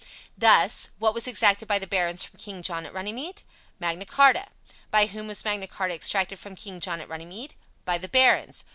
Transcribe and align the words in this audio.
Thus, 0.35 0.89
"What 0.97 1.13
was 1.13 1.27
exacted 1.27 1.67
by 1.67 1.77
the 1.77 1.85
barons 1.85 2.23
from 2.23 2.39
King 2.39 2.63
John 2.63 2.87
at 2.87 2.91
Runnymede?" 2.95 3.43
"Magna 3.79 4.03
Charta." 4.03 4.47
"By 4.89 5.05
whom 5.05 5.27
was 5.27 5.45
Magna 5.45 5.67
Charta 5.67 5.93
exacted 5.93 6.39
from 6.39 6.55
King 6.55 6.79
John 6.79 7.01
at 7.01 7.07
Runnymede?" 7.07 7.53
"By 7.85 7.99
the 7.99 8.07
barons." 8.09 8.63